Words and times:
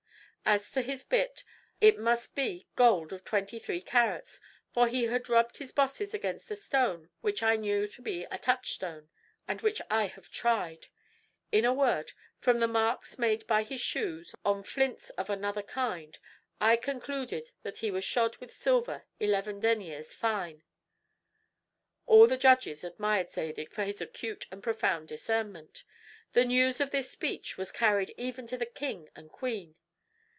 As 0.43 0.69
to 0.71 0.81
his 0.81 1.03
bit, 1.03 1.45
it 1.79 1.99
must 1.99 2.35
be 2.35 2.67
gold 2.75 3.13
of 3.13 3.23
twenty 3.23 3.57
three 3.59 3.79
carats, 3.79 4.41
for 4.73 4.87
he 4.87 5.03
had 5.05 5.29
rubbed 5.29 5.61
its 5.61 5.71
bosses 5.71 6.13
against 6.13 6.51
a 6.51 6.57
stone 6.57 7.09
which 7.21 7.41
I 7.41 7.55
knew 7.55 7.87
to 7.87 8.01
be 8.01 8.25
a 8.25 8.39
touchstone, 8.39 9.09
and 9.47 9.61
which 9.61 9.81
I 9.89 10.07
have 10.07 10.29
tried. 10.29 10.87
In 11.53 11.63
a 11.63 11.73
word, 11.73 12.11
from 12.39 12.59
the 12.59 12.67
marks 12.67 13.17
made 13.17 13.45
by 13.47 13.61
his 13.61 13.79
shoes 13.81 14.33
on 14.43 14.63
flints 14.63 15.09
of 15.11 15.29
another 15.29 15.61
kind, 15.61 16.17
I 16.59 16.75
concluded 16.75 17.51
that 17.61 17.77
he 17.77 17.91
was 17.91 18.03
shod 18.03 18.37
with 18.37 18.51
silver 18.51 19.05
eleven 19.19 19.59
deniers 19.59 20.15
fine." 20.15 20.63
All 22.07 22.25
the 22.27 22.35
judges 22.35 22.83
admired 22.83 23.31
Zadig 23.31 23.71
for 23.71 23.83
his 23.85 24.01
acute 24.01 24.47
and 24.51 24.61
profound 24.63 25.07
discernment. 25.07 25.83
The 26.33 26.43
news 26.45 26.81
of 26.81 26.89
this 26.89 27.09
speech 27.11 27.57
was 27.59 27.71
carried 27.71 28.13
even 28.17 28.47
to 28.47 28.57
the 28.57 28.65
king 28.65 29.07
and 29.15 29.29
queen. 29.31 29.75